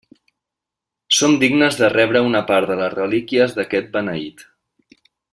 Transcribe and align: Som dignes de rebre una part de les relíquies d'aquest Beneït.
Som 1.17 1.35
dignes 1.43 1.77
de 1.81 1.89
rebre 1.93 2.23
una 2.29 2.41
part 2.51 2.71
de 2.71 2.77
les 2.81 2.95
relíquies 2.99 3.53
d'aquest 3.59 3.91
Beneït. 3.99 4.43